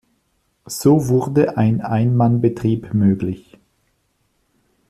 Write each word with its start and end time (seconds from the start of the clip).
So 0.65 1.09
wurde 1.09 1.57
ein 1.57 1.81
Einmannbetrieb 1.81 2.95
möglich. 2.95 3.59